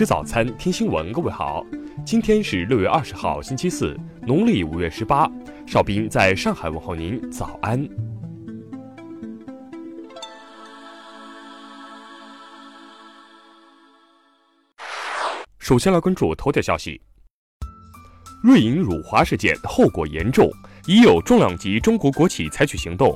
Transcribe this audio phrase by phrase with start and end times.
[0.00, 1.12] 吃早餐，听新闻。
[1.12, 1.62] 各位好，
[2.06, 5.30] 今天是六月二十号，星期四，农历五月十八。
[5.66, 7.86] 邵斌在上海问候您，早安。
[15.58, 16.98] 首先来关注头条消息：
[18.42, 20.50] 瑞银辱华事件后果严重，
[20.86, 23.14] 已有重量级中国国企采取行动。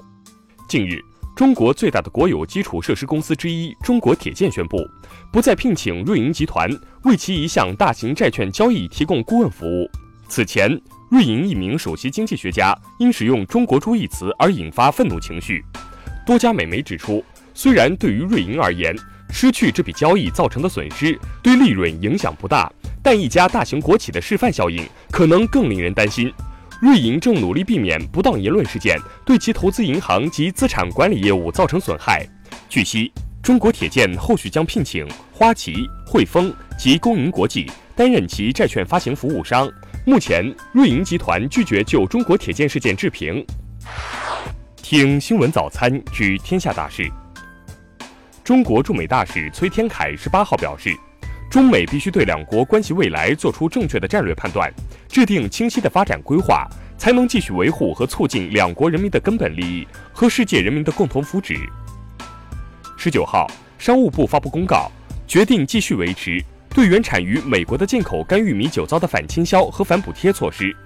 [0.69, 1.01] 近日。
[1.35, 4.89] 中国最大的国有基础设施公司之一中国铁建宣布，
[5.33, 6.71] 不再聘请瑞银集团
[7.03, 9.91] 为其一项大型债券交易提供顾问服务。
[10.29, 10.81] 此前，
[11.11, 15.65] 瑞银一名首席经济学家因使用“中国猪”一词而引发愤怒情绪。
[16.25, 18.97] 多家美媒指出，虽然对于瑞银而言，
[19.29, 22.73] 失去这笔交易造成的损失对利润影响不大，
[23.03, 26.33] 但一家大型国企的示范效应可能更令人担心。
[26.81, 32.27] 瑞银正努力避免不当言论事件对其投资银行及资产管理业务造成损害。
[32.69, 33.11] 据悉，
[33.43, 39.71] 中国铁建后续将聘请花旗、汇丰及工银国际担任其债券发行服务商。
[40.05, 43.45] 目前，瑞银集团拒绝就中国铁建事件置评。
[44.77, 47.11] 听新闻早餐知天下大事。
[48.43, 50.95] 中国驻美大使崔天凯十八号表示。
[51.55, 54.69] 中美必须对两国关系未来做出正确的战略判断，
[55.09, 61.57] 制定清晰的发展规划，才能继续维护和促进两国人民的根本利益和世界人民的共同福祉。
[62.97, 64.91] 十九号，商务部发布公告，
[65.29, 70.77] 决定继续维持对原产于美国的进口干玉米酒糟的反倾销和反补贴措施。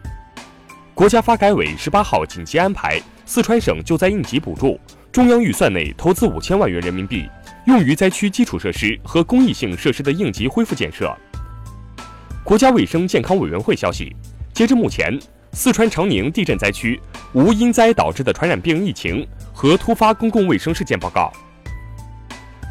[0.93, 4.79] 国家发改委十八号紧急安排四川省救灾应急补助，
[5.11, 7.27] 中央预算内投资五千万元人民币。
[7.69, 11.15] 用于灾区基础设施和公益性设施的应急恢复建设。
[12.43, 14.11] 国家卫生健康委员会消息，
[14.55, 15.21] 截至目前，
[15.53, 16.99] 四川长宁地震灾区
[17.35, 21.31] 无因灾导致的传染病疫情和突发公共卫生事件报告。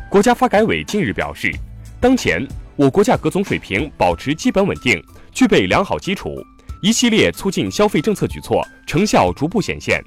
[0.09, 1.53] 国家发改委近日表示，
[2.01, 2.43] 当前
[2.75, 4.99] 我国价格总水平保持基本稳定，
[5.31, 6.43] 具备良好基础，
[6.81, 10.03] 一系列促进消费政策举措成效逐步显现。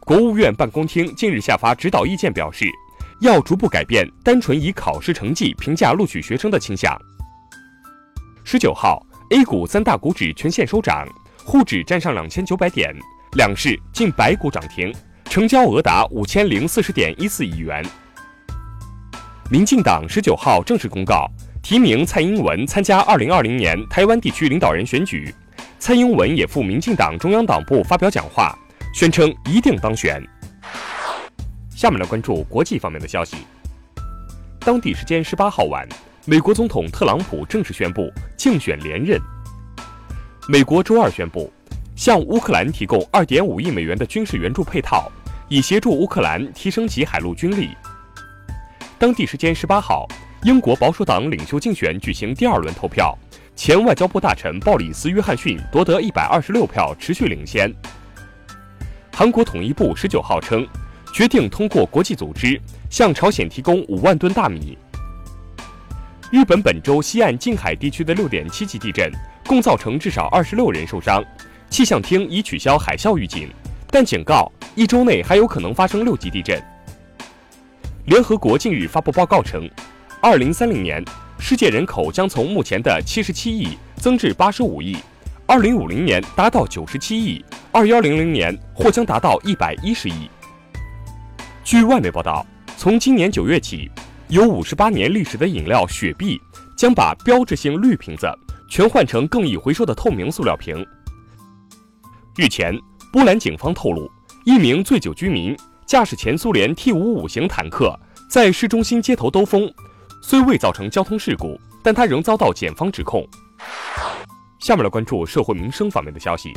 [0.00, 2.66] 国务院办公厅近日下发指导意见表示。
[3.24, 6.94] 要逐步改变单纯以考试成绩评价录取学生的倾向。
[8.44, 11.08] 十九号，A 股三大股指全线收涨，
[11.42, 12.94] 沪指站上两千九百点，
[13.32, 17.82] 两市近百股涨停，成交额达五千零四十点一四亿元。
[19.50, 21.26] 民进党十九号正式公告
[21.62, 25.34] 提名蔡英文参加二零二零年台湾地区领导人选举，
[25.78, 28.54] 蔡英文也赴民进党中央党部发表讲话，
[28.92, 30.22] 宣称一定当选。
[31.84, 33.36] 下面来关注国际方面的消息。
[34.60, 35.86] 当地时间十八号晚，
[36.24, 39.20] 美国总统特朗普正式宣布竞选连任。
[40.48, 41.52] 美国周二宣布，
[41.94, 45.12] 向乌克兰提供二点五亿美元的军事援助配套，
[45.50, 47.68] 以协助乌克兰提升其海陆军力。
[48.98, 50.08] 当地时间十八号，
[50.42, 53.14] 英国保守党领袖竞选举行第二轮投票，
[53.54, 57.70] 前外交部大臣鲍里斯·约翰逊夺得一百二十六票，持续领先。
[59.12, 60.66] 韩国统一部十九号称。
[61.14, 62.60] 决定通过国际组织
[62.90, 64.76] 向朝鲜提供五万吨大米。
[66.32, 69.12] 日本本州西岸近海地区的六点七级地震，
[69.46, 71.22] 共造成至少二十六人受伤。
[71.70, 73.48] 气象厅已取消海啸预警，
[73.92, 76.60] 但警告一周内还有可能发生六级地震。
[78.06, 79.70] 联合国近日发布报告称，
[80.20, 81.00] 二零三零年
[81.38, 84.96] 世界人口将从目前的七十七亿增至八十五亿，
[85.46, 90.28] 二零五零年达到九十七亿，二幺零零年或将达到一百一十亿。
[91.64, 93.90] 据外媒报道，从今年九月起，
[94.28, 96.38] 有五十八年历史的饮料雪碧
[96.76, 98.30] 将把标志性绿瓶子
[98.68, 100.86] 全换成更易回收的透明塑料瓶。
[102.36, 102.78] 日前，
[103.10, 104.10] 波兰警方透露，
[104.44, 107.98] 一名醉酒居民驾驶前苏联 T 五五型坦克
[108.28, 109.72] 在市中心街头兜风，
[110.20, 113.26] 虽未造成交通事故，但他仍遭到检方指控。
[114.60, 116.52] 下面来关注社会民生方面的消息。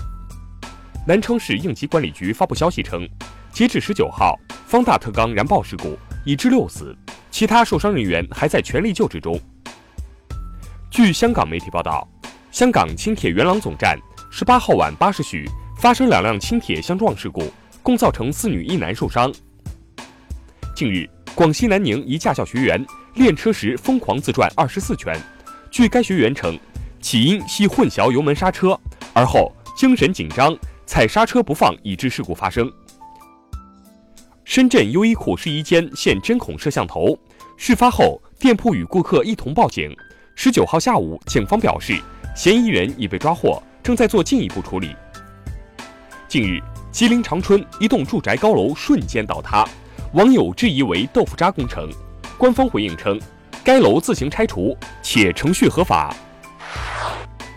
[1.07, 3.07] 南昌市应急管理局发布消息称，
[3.57, 4.39] 截至十九号。
[4.67, 6.95] 方大特钢燃爆事故已致六死，
[7.31, 9.39] 其他受伤人员还在全力救治中。
[10.91, 12.07] 据香港媒体报道，
[12.51, 13.97] 香港轻铁元朗总站
[14.29, 15.49] 十八号晚八时许
[15.79, 19.33] 发生两辆轻铁相撞事故，共造成四女一男受伤。
[20.75, 22.85] 近日，广西南宁一驾校学员
[23.15, 25.19] 练车时疯狂自转二十四圈，
[25.71, 26.55] 据该学员称，
[27.01, 28.79] 起因系混淆油门刹车，
[29.13, 30.55] 而后精神紧张
[30.85, 32.71] 踩刹车不放，以致事故发生。
[34.47, 37.19] 深圳优衣库试衣间现针孔摄像头，
[37.57, 39.93] 事发后店铺与顾客一同报警。
[40.35, 42.01] 十九号下午，警方表示
[42.33, 44.95] 嫌疑人已被抓获，正在做进一步处理。
[46.29, 46.61] 近日，
[46.93, 49.67] 吉林长春一栋住宅高楼瞬间倒塌，
[50.13, 51.91] 网友质疑为豆腐渣工程，
[52.37, 53.19] 官方回应称，
[53.65, 56.15] 该楼自行拆除，且程序合法。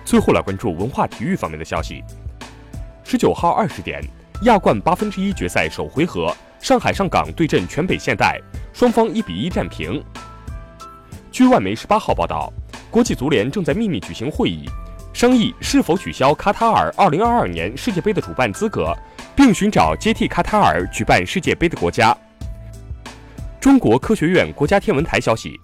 [0.05, 2.03] 最后来关注文化体育方面的消息。
[3.05, 4.03] 十九号二十点，
[4.43, 8.39] 亚冠八分之一决赛首回合，上海上港对阵全北现代，
[8.73, 10.03] 双方一比一战平。
[11.33, 12.53] 据外媒十八号报道，
[12.91, 14.69] 国际足联正在秘密举行会议。
[15.12, 18.95] 商议是否取消卡塔尔2022年世界杯的主办资格，
[19.35, 22.17] 并寻找接替卡塔尔举办世界杯的国家。
[23.59, 25.59] 中国科学院国家天文台消息，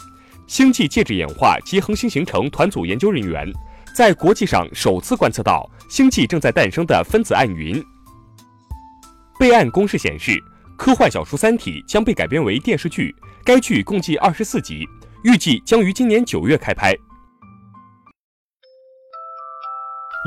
[0.47, 3.47] 星际介质演化及恒星形成团组研究人员
[3.95, 7.83] 在国际上首次观测到星际正在诞生的分子暗云。
[9.39, 10.43] 备案公示显示，
[10.77, 13.15] 科幻小说《三体》将被改编为电视剧，
[13.45, 14.87] 该剧共计二十四集，
[15.25, 16.95] 预计将于今年九月开拍。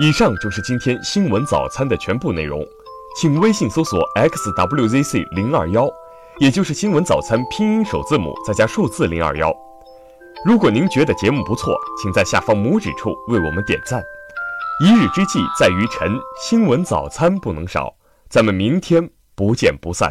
[0.01, 2.66] 以上就是今天新闻早餐的全部内容，
[3.18, 5.90] 请微信搜索 xwzc 零二幺，
[6.40, 9.54] 也就是新闻早餐拼音首字母再加数字零二幺。
[10.45, 14.02] 如果您觉得节目不错，请在下方拇指处为我们点赞。
[14.81, 17.94] 一日之计在于晨，新闻早餐不能少，
[18.30, 20.10] 咱们明天不见不散。